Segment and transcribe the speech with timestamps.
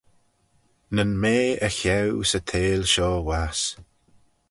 [0.95, 3.61] Nyn mea y cheau 'sy theihll shoh wass.